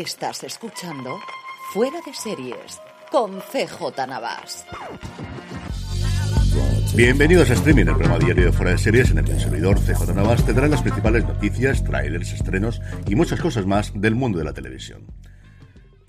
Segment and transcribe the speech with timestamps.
[0.00, 1.20] Estás escuchando
[1.74, 4.64] Fuera de Series con CJ Navas.
[6.96, 9.78] Bienvenidos a Streaming, el programa diario de Fuera de Series en el que el servidor
[9.78, 14.46] CJ Navas tendrá las principales noticias, trailers, estrenos y muchas cosas más del mundo de
[14.46, 15.04] la televisión.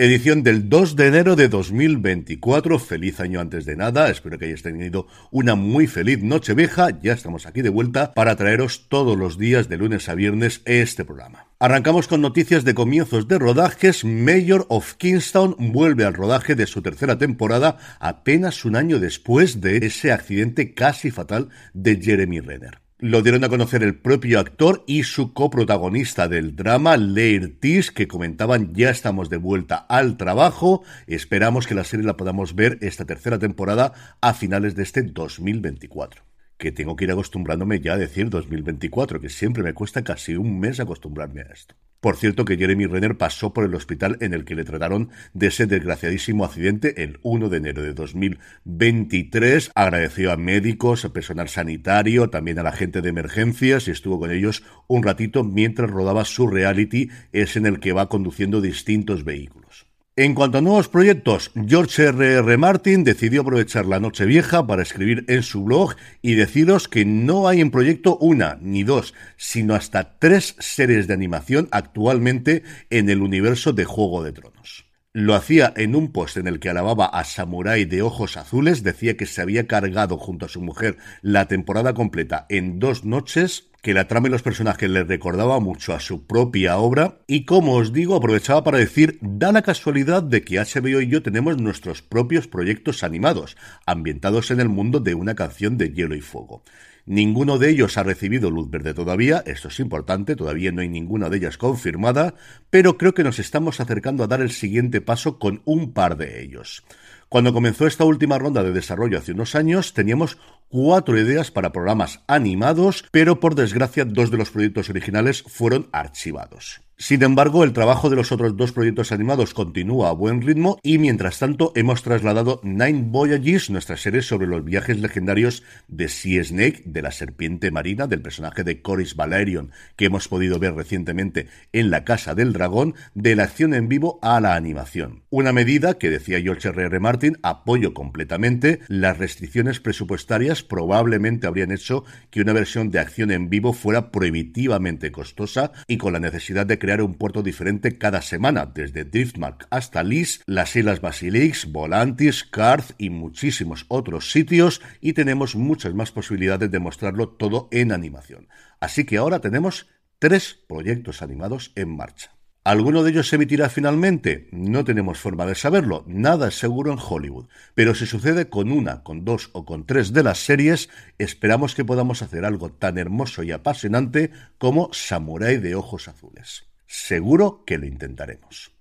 [0.04, 2.80] Edición del 2 de enero de 2024.
[2.80, 4.10] Feliz año antes de nada.
[4.10, 7.00] Espero que hayáis tenido una muy feliz noche vieja.
[7.04, 11.06] Ya estamos aquí de vuelta para traeros todos los días de lunes a viernes este
[11.06, 11.46] programa.
[11.60, 14.04] Arrancamos con noticias de comienzos de rodajes.
[14.04, 19.86] Mayor of Kingstown vuelve al rodaje de su tercera temporada apenas un año después de
[19.86, 22.81] ese accidente casi fatal de Jeremy Renner.
[23.04, 28.08] Lo dieron a conocer el propio actor y su coprotagonista del drama, Leir Tis, que
[28.08, 30.84] comentaban ya estamos de vuelta al trabajo.
[31.08, 36.22] Esperamos que la serie la podamos ver esta tercera temporada a finales de este 2024
[36.60, 40.60] que tengo que ir acostumbrándome ya a decir 2024, que siempre me cuesta casi un
[40.60, 41.74] mes acostumbrarme a esto.
[42.02, 45.48] Por cierto que Jeremy Renner pasó por el hospital en el que le trataron de
[45.48, 49.72] ese desgraciadísimo accidente el 1 de enero de 2023.
[49.76, 54.32] Agradeció a médicos, a personal sanitario, también a la gente de emergencias y estuvo con
[54.32, 59.91] ellos un ratito mientras rodaba su reality, es en el que va conduciendo distintos vehículos.
[60.24, 62.34] En cuanto a nuevos proyectos, George R.
[62.34, 62.58] R.
[62.58, 67.48] Martin decidió aprovechar la noche vieja para escribir en su blog y deciros que no
[67.48, 72.62] hay en proyecto una ni dos, sino hasta tres series de animación actualmente
[72.92, 74.86] en el universo de Juego de Tronos.
[75.12, 79.18] Lo hacía en un post en el que alababa a Samurai de ojos azules, decía
[79.18, 83.96] que se había cargado junto a su mujer la temporada completa en dos noches que
[83.96, 87.92] la trama y los personajes le recordaba mucho a su propia obra y como os
[87.92, 92.48] digo aprovechaba para decir da la casualidad de que HBO y yo tenemos nuestros propios
[92.48, 96.64] proyectos animados ambientados en el mundo de una canción de hielo y fuego.
[97.08, 101.30] Ninguno de ellos ha recibido luz verde todavía, esto es importante, todavía no hay ninguna
[101.30, 102.36] de ellas confirmada,
[102.70, 106.44] pero creo que nos estamos acercando a dar el siguiente paso con un par de
[106.44, 106.84] ellos.
[107.32, 110.38] Cuando comenzó esta última ronda de desarrollo hace unos años, teníamos
[110.68, 116.82] cuatro ideas para programas animados, pero por desgracia dos de los proyectos originales fueron archivados.
[117.02, 121.00] Sin embargo, el trabajo de los otros dos proyectos animados continúa a buen ritmo y
[121.00, 126.84] mientras tanto hemos trasladado Nine Voyages, nuestra serie sobre los viajes legendarios de Sea Snake,
[126.86, 131.90] de la serpiente marina, del personaje de Coris Valerion, que hemos podido ver recientemente en
[131.90, 135.24] La Casa del Dragón, de la acción en vivo a la animación.
[135.32, 137.00] Una medida que, decía George R.
[137.00, 138.80] Martin, apoyo completamente.
[138.90, 145.12] Las restricciones presupuestarias probablemente habrían hecho que una versión de acción en vivo fuera prohibitivamente
[145.12, 150.04] costosa y con la necesidad de crear un puerto diferente cada semana, desde Driftmark hasta
[150.04, 156.72] Lis, las Islas Basiliques, Volantis, Carth y muchísimos otros sitios, y tenemos muchas más posibilidades
[156.72, 158.50] de mostrarlo todo en animación.
[158.80, 159.88] Así que ahora tenemos
[160.20, 162.32] tres proyectos animados en marcha.
[162.64, 164.48] ¿Alguno de ellos se emitirá finalmente?
[164.52, 169.02] No tenemos forma de saberlo, nada es seguro en Hollywood, pero si sucede con una,
[169.02, 173.42] con dos o con tres de las series, esperamos que podamos hacer algo tan hermoso
[173.42, 174.30] y apasionante
[174.60, 176.71] como Samurai de Ojos Azules.
[176.94, 178.74] Seguro que lo intentaremos.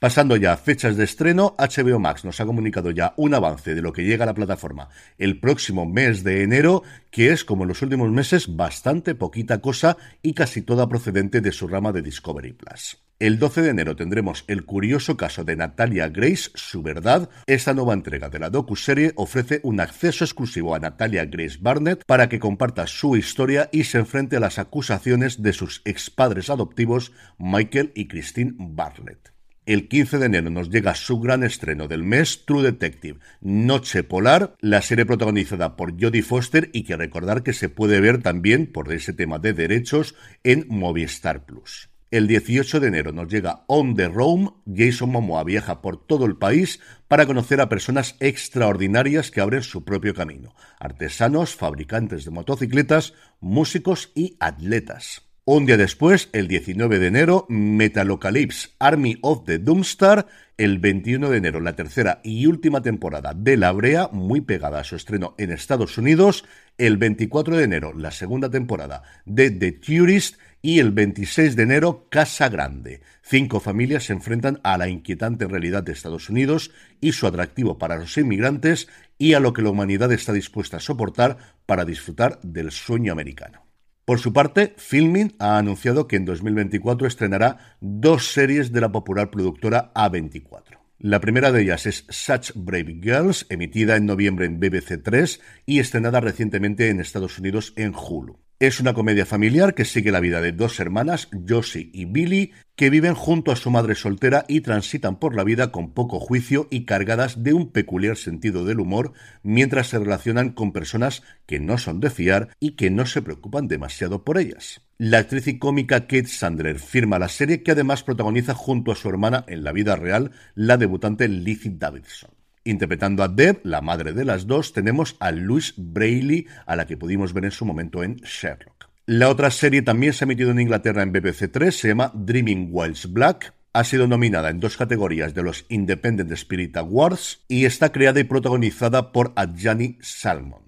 [0.00, 3.82] Pasando ya a fechas de estreno, HBO Max nos ha comunicado ya un avance de
[3.82, 4.88] lo que llega a la plataforma
[5.18, 9.98] el próximo mes de enero, que es, como en los últimos meses, bastante poquita cosa
[10.22, 12.96] y casi toda procedente de su rama de Discovery Plus.
[13.20, 17.28] El 12 de enero tendremos el curioso caso de Natalia Grace, su verdad.
[17.48, 22.28] Esta nueva entrega de la docu-serie ofrece un acceso exclusivo a Natalia Grace Barnett para
[22.28, 27.90] que comparta su historia y se enfrente a las acusaciones de sus expadres adoptivos Michael
[27.96, 29.32] y Christine Bartlett.
[29.66, 34.54] El 15 de enero nos llega su gran estreno del mes, True Detective, Noche Polar,
[34.60, 38.92] la serie protagonizada por Jodie Foster y que recordar que se puede ver también por
[38.92, 41.87] ese tema de derechos en Movistar Plus.
[42.10, 44.54] El 18 de enero nos llega On the Roam.
[44.66, 49.84] Jason Momoa viaja por todo el país para conocer a personas extraordinarias que abren su
[49.84, 50.54] propio camino.
[50.78, 55.28] Artesanos, fabricantes de motocicletas, músicos y atletas.
[55.44, 60.26] Un día después, el 19 de enero, Metalocalypse Army of the Doomstar.
[60.56, 64.84] El 21 de enero, la tercera y última temporada de La Brea, muy pegada a
[64.84, 66.44] su estreno en Estados Unidos.
[66.78, 70.36] El 24 de enero, la segunda temporada de The Tourist.
[70.60, 73.00] Y el 26 de enero, Casa Grande.
[73.22, 77.96] Cinco familias se enfrentan a la inquietante realidad de Estados Unidos y su atractivo para
[77.96, 78.88] los inmigrantes
[79.18, 83.64] y a lo que la humanidad está dispuesta a soportar para disfrutar del sueño americano.
[84.04, 89.30] Por su parte, Filmin ha anunciado que en 2024 estrenará dos series de la popular
[89.30, 90.78] productora A24.
[90.98, 95.78] La primera de ellas es Such Brave Girls, emitida en noviembre en BBC 3 y
[95.78, 98.40] estrenada recientemente en Estados Unidos en Hulu.
[98.60, 102.90] Es una comedia familiar que sigue la vida de dos hermanas, Josie y Billy, que
[102.90, 106.84] viven junto a su madre soltera y transitan por la vida con poco juicio y
[106.84, 109.12] cargadas de un peculiar sentido del humor
[109.44, 113.68] mientras se relacionan con personas que no son de fiar y que no se preocupan
[113.68, 114.80] demasiado por ellas.
[114.98, 119.08] La actriz y cómica Kate Sandler firma la serie que además protagoniza junto a su
[119.08, 122.37] hermana en la vida real, la debutante Lizzie Davidson.
[122.64, 126.96] Interpretando a Deb, la madre de las dos, tenemos a Louise Brayley, a la que
[126.96, 128.88] pudimos ver en su momento en Sherlock.
[129.06, 132.68] La otra serie también se ha emitido en Inglaterra en BBC 3, se llama Dreaming
[132.70, 133.54] Whilst Black.
[133.72, 138.24] Ha sido nominada en dos categorías de los Independent Spirit Awards y está creada y
[138.24, 140.60] protagonizada por Adjani Salmon.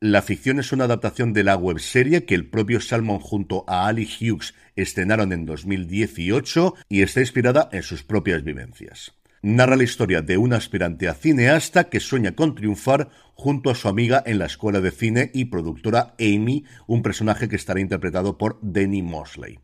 [0.00, 4.06] La ficción es una adaptación de la webserie que el propio Salmon junto a Ali
[4.06, 10.36] Hughes estrenaron en 2018 y está inspirada en sus propias vivencias narra la historia de
[10.36, 14.80] un aspirante a cineasta que sueña con triunfar junto a su amiga en la escuela
[14.80, 19.60] de cine y productora Amy, un personaje que estará interpretado por Denny Mosley.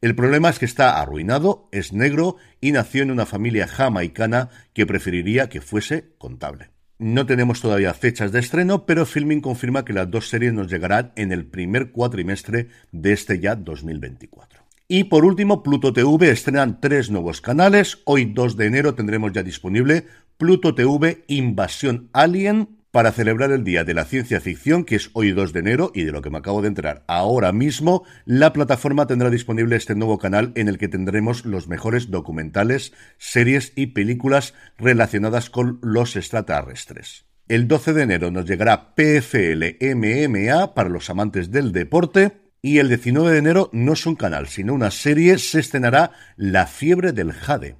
[0.00, 4.86] El problema es que está arruinado, es negro y nació en una familia jamaicana que
[4.86, 6.70] preferiría que fuese contable.
[6.98, 11.12] No tenemos todavía fechas de estreno, pero Filming confirma que las dos series nos llegarán
[11.16, 14.69] en el primer cuatrimestre de este ya 2024.
[14.92, 18.00] Y por último, Pluto TV estrenan tres nuevos canales.
[18.06, 23.84] Hoy 2 de enero tendremos ya disponible Pluto TV Invasión Alien para celebrar el Día
[23.84, 26.38] de la Ciencia Ficción, que es hoy 2 de enero, y de lo que me
[26.38, 30.88] acabo de enterar ahora mismo, la plataforma tendrá disponible este nuevo canal en el que
[30.88, 37.26] tendremos los mejores documentales, series y películas relacionadas con los extraterrestres.
[37.46, 42.88] El 12 de enero nos llegará PFL MMA para los amantes del deporte y el
[42.88, 47.32] 19 de enero no es un canal, sino una serie, se estrenará La fiebre del
[47.32, 47.76] jade.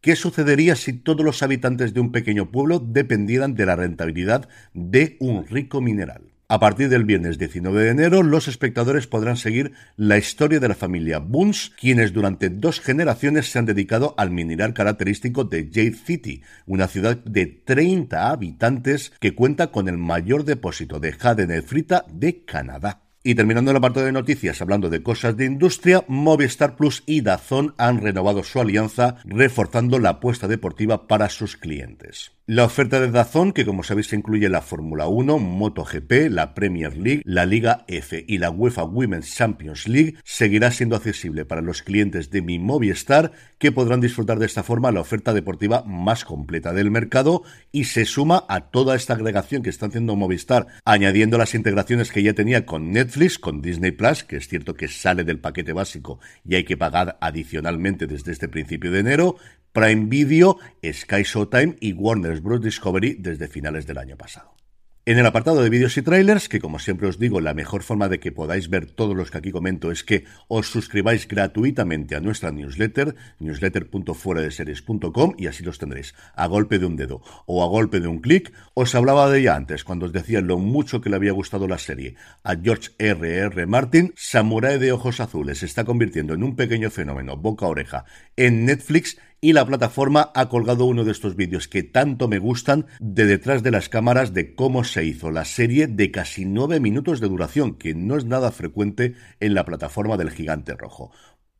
[0.00, 5.16] ¿Qué sucedería si todos los habitantes de un pequeño pueblo dependieran de la rentabilidad de
[5.20, 6.32] un rico mineral?
[6.48, 10.74] A partir del viernes 19 de enero, los espectadores podrán seguir la historia de la
[10.74, 16.42] familia Bunch, quienes durante dos generaciones se han dedicado al mineral característico de Jade City,
[16.66, 22.44] una ciudad de 30 habitantes que cuenta con el mayor depósito de jade nefrita de
[22.44, 23.00] Canadá.
[23.24, 27.72] Y terminando la parte de noticias, hablando de cosas de industria, Movistar Plus y Dazón
[27.78, 32.32] han renovado su alianza, reforzando la apuesta deportiva para sus clientes.
[32.46, 37.22] La oferta de Dazón, que como sabéis incluye la Fórmula 1, MotoGP, la Premier League,
[37.24, 42.30] la Liga F y la UEFA Women's Champions League, seguirá siendo accesible para los clientes
[42.30, 46.90] de mi Movistar, que podrán disfrutar de esta forma la oferta deportiva más completa del
[46.90, 52.10] mercado y se suma a toda esta agregación que está haciendo Movistar, añadiendo las integraciones
[52.10, 55.72] que ya tenía con Netflix, con Disney Plus, que es cierto que sale del paquete
[55.72, 59.36] básico y hay que pagar adicionalmente desde este principio de enero,
[59.72, 62.62] Prime Video, Sky Showtime y Warner Bros.
[62.62, 64.61] Discovery desde finales del año pasado.
[65.04, 68.08] En el apartado de vídeos y trailers, que como siempre os digo, la mejor forma
[68.08, 72.20] de que podáis ver todos los que aquí comento es que os suscribáis gratuitamente a
[72.20, 77.98] nuestra newsletter, newsletter.fueradeseries.com y así los tendréis a golpe de un dedo o a golpe
[77.98, 78.52] de un clic.
[78.74, 81.78] Os hablaba de ella antes, cuando os decía lo mucho que le había gustado la
[81.78, 82.14] serie.
[82.44, 83.38] A George R.
[83.38, 83.66] R.
[83.66, 88.04] Martin, Samurai de Ojos Azules se está convirtiendo en un pequeño fenómeno boca oreja
[88.36, 92.86] en Netflix y la plataforma ha colgado uno de estos vídeos que tanto me gustan
[93.00, 97.20] de detrás de las cámaras de cómo se hizo la serie de casi nueve minutos
[97.20, 101.10] de duración, que no es nada frecuente en la plataforma del gigante rojo.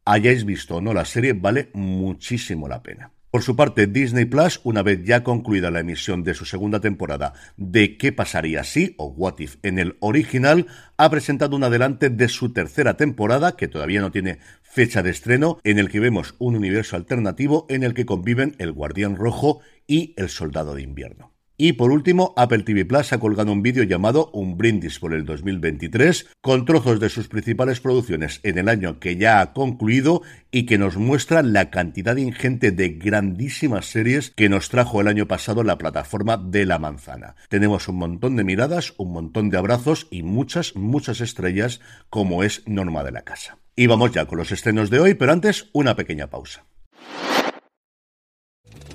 [0.04, 3.10] Hayáis visto o no la serie, vale muchísimo la pena.
[3.32, 7.32] Por su parte, Disney Plus, una vez ya concluida la emisión de su segunda temporada
[7.56, 8.94] de ¿Qué pasaría si?
[8.98, 10.66] o What If en el original,
[10.98, 15.58] ha presentado un adelante de su tercera temporada, que todavía no tiene fecha de estreno,
[15.64, 20.12] en el que vemos un universo alternativo en el que conviven el Guardián Rojo y
[20.18, 21.31] el Soldado de Invierno.
[21.64, 25.24] Y por último, Apple TV Plus ha colgado un vídeo llamado Un brindis por el
[25.24, 30.66] 2023, con trozos de sus principales producciones en el año que ya ha concluido y
[30.66, 35.62] que nos muestra la cantidad ingente de grandísimas series que nos trajo el año pasado
[35.62, 37.36] la plataforma de la manzana.
[37.48, 42.64] Tenemos un montón de miradas, un montón de abrazos y muchas, muchas estrellas como es
[42.66, 43.58] norma de la casa.
[43.76, 46.64] Y vamos ya con los estrenos de hoy, pero antes una pequeña pausa.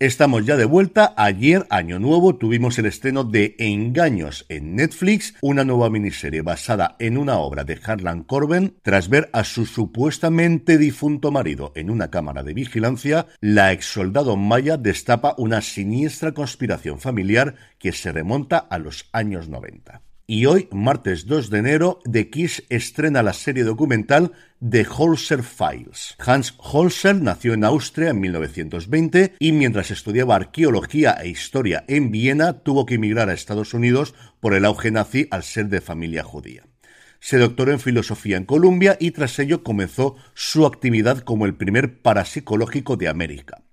[0.00, 1.12] Estamos ya de vuelta.
[1.14, 7.18] Ayer, año nuevo, tuvimos el estreno de Engaños en Netflix, una nueva miniserie basada en
[7.18, 8.78] una obra de Harlan Coben.
[8.80, 14.38] Tras ver a su supuestamente difunto marido en una cámara de vigilancia, la ex soldado
[14.38, 20.00] Maya destapa una siniestra conspiración familiar que se remonta a los años 90.
[20.32, 26.14] Y hoy, martes 2 de enero, The Kiss estrena la serie documental The Holzer Files.
[26.24, 32.60] Hans Holzer nació en Austria en 1920 y mientras estudiaba arqueología e historia en Viena
[32.60, 36.62] tuvo que emigrar a Estados Unidos por el auge nazi al ser de familia judía.
[37.18, 42.02] Se doctoró en filosofía en Columbia y tras ello comenzó su actividad como el primer
[42.02, 43.64] parapsicológico de América.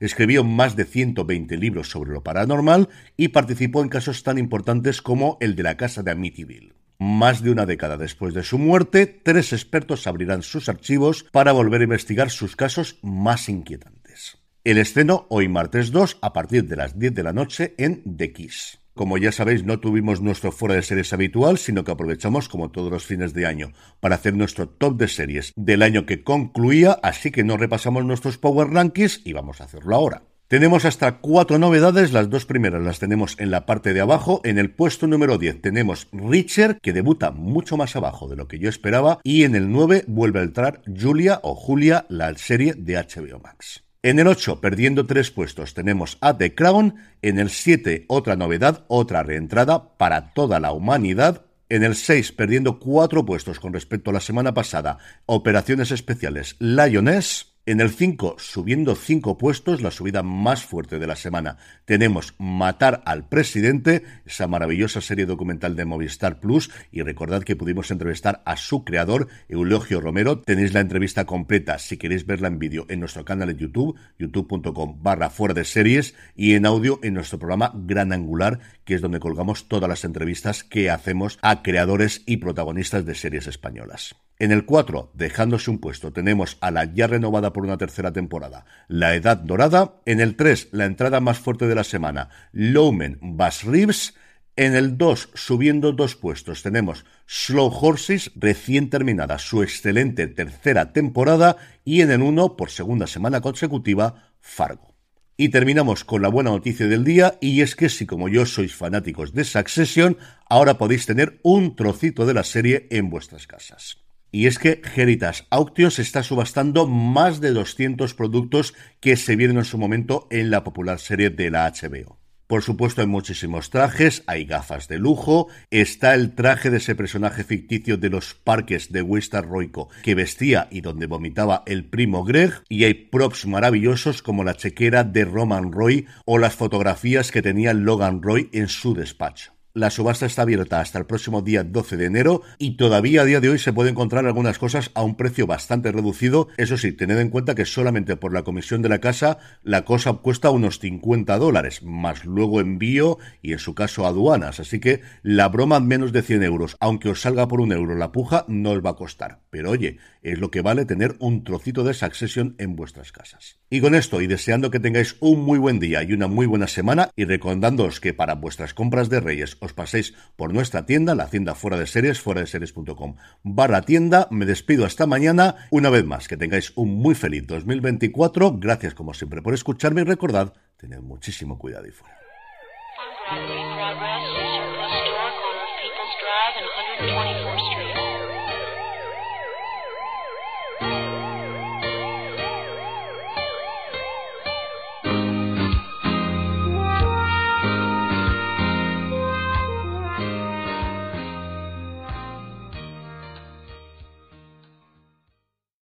[0.00, 5.36] Escribió más de 120 libros sobre lo paranormal y participó en casos tan importantes como
[5.40, 6.74] el de la casa de Amityville.
[6.98, 11.80] Más de una década después de su muerte, tres expertos abrirán sus archivos para volver
[11.80, 14.38] a investigar sus casos más inquietantes.
[14.64, 18.32] El estreno hoy martes 2 a partir de las 10 de la noche en The
[18.32, 18.80] Kiss.
[18.98, 22.90] Como ya sabéis, no tuvimos nuestro fuera de series habitual, sino que aprovechamos, como todos
[22.90, 27.30] los fines de año, para hacer nuestro top de series del año que concluía, así
[27.30, 30.24] que no repasamos nuestros Power Rankings y vamos a hacerlo ahora.
[30.48, 34.40] Tenemos hasta cuatro novedades, las dos primeras las tenemos en la parte de abajo.
[34.42, 38.58] En el puesto número 10 tenemos Richard, que debuta mucho más abajo de lo que
[38.58, 42.96] yo esperaba, y en el 9 vuelve a entrar Julia o Julia, la serie de
[42.96, 43.87] HBO Max.
[44.00, 46.94] En el 8, perdiendo tres puestos, tenemos a The Crown.
[47.20, 51.46] En el 7, otra novedad, otra reentrada para toda la humanidad.
[51.68, 57.56] En el 6, perdiendo cuatro puestos con respecto a la semana pasada, operaciones especiales Lioness.
[57.68, 63.02] En el 5, subiendo 5 puestos, la subida más fuerte de la semana, tenemos Matar
[63.04, 66.70] al Presidente, esa maravillosa serie documental de Movistar Plus.
[66.90, 70.40] Y recordad que pudimos entrevistar a su creador, Eulogio Romero.
[70.40, 75.02] Tenéis la entrevista completa, si queréis verla en vídeo, en nuestro canal de YouTube, youtube.com
[75.02, 79.20] barra fuera de series, y en audio en nuestro programa Gran Angular, que es donde
[79.20, 84.16] colgamos todas las entrevistas que hacemos a creadores y protagonistas de series españolas.
[84.40, 88.66] En el 4, dejándose un puesto, tenemos a la ya renovada por una tercera temporada,
[88.86, 90.00] La Edad Dorada.
[90.06, 94.14] En el 3, la entrada más fuerte de la semana, Lowman Bass Reeves.
[94.54, 101.56] En el 2, subiendo dos puestos, tenemos Slow Horses, recién terminada su excelente tercera temporada.
[101.84, 104.94] Y en el 1, por segunda semana consecutiva, Fargo.
[105.36, 108.74] Y terminamos con la buena noticia del día, y es que si como yo sois
[108.74, 110.16] fanáticos de Succession,
[110.48, 114.07] ahora podéis tener un trocito de la serie en vuestras casas.
[114.30, 119.64] Y es que Heritage Auctions está subastando más de 200 productos que se vieron en
[119.64, 122.18] su momento en la popular serie de la HBO.
[122.48, 127.44] Por supuesto, hay muchísimos trajes, hay gafas de lujo, está el traje de ese personaje
[127.44, 132.54] ficticio de los parques de Winston Royco que vestía y donde vomitaba el primo Greg,
[132.70, 137.74] y hay props maravillosos como la chequera de Roman Roy o las fotografías que tenía
[137.74, 139.57] Logan Roy en su despacho.
[139.78, 143.38] La subasta está abierta hasta el próximo día 12 de enero y todavía a día
[143.38, 146.48] de hoy se puede encontrar algunas cosas a un precio bastante reducido.
[146.56, 150.14] Eso sí, tened en cuenta que solamente por la comisión de la casa la cosa
[150.14, 154.58] cuesta unos 50 dólares, más luego envío y en su caso aduanas.
[154.58, 158.10] Así que la broma menos de 100 euros, aunque os salga por un euro la
[158.10, 159.42] puja, no os va a costar.
[159.50, 163.58] Pero oye, es lo que vale tener un trocito de Succession en vuestras casas.
[163.70, 166.66] Y con esto, y deseando que tengáis un muy buen día y una muy buena
[166.66, 171.28] semana, y recordándoos que para vuestras compras de Reyes os paséis por nuestra tienda, la
[171.28, 174.28] tienda fuera de series, fuera de series.com barra tienda.
[174.30, 175.56] Me despido hasta mañana.
[175.70, 178.58] Una vez más, que tengáis un muy feliz 2024.
[178.58, 182.18] Gracias como siempre por escucharme y recordad, tened muchísimo cuidado y fuera.